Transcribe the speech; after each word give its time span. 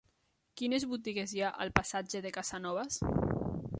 Quines 0.61 0.85
botigues 0.93 1.35
hi 1.37 1.43
ha 1.43 1.51
al 1.65 1.73
passatge 1.81 2.23
de 2.27 2.33
Casanovas? 2.39 2.99